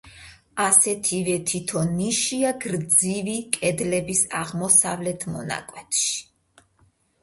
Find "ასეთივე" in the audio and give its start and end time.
0.61-1.35